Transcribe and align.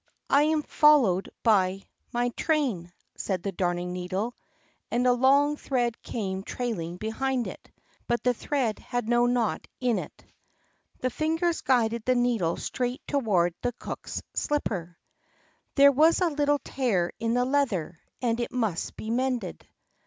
I 0.31 0.41
am 0.45 0.63
followed 0.63 1.29
by 1.43 1.83
my 2.11 2.29
train," 2.29 2.91
said 3.15 3.43
the 3.43 3.51
Darning 3.51 3.93
needle, 3.93 4.33
and 4.89 5.05
a 5.05 5.13
long 5.13 5.57
thread 5.57 6.01
came 6.01 6.41
trailing 6.41 6.97
behind 6.97 7.45
it; 7.45 7.69
but 8.07 8.23
the 8.23 8.33
thread 8.33 8.79
had 8.79 9.07
no 9.07 9.27
knot 9.27 9.67
in 9.79 9.99
it. 9.99 10.25
The 11.01 11.11
fingers 11.11 11.61
guided 11.61 12.03
the 12.03 12.15
needle 12.15 12.57
straight 12.57 13.03
toward 13.07 13.53
the 13.61 13.73
cook's 13.73 14.23
slipper. 14.33 14.97
There 15.75 15.91
was 15.91 16.19
a 16.19 16.31
little 16.31 16.57
tear 16.57 17.13
in 17.19 17.35
the 17.35 17.45
leather, 17.45 17.99
and 18.23 18.39
it 18.39 18.51
must 18.51 18.95
be 18.95 19.11
mended. 19.11 19.67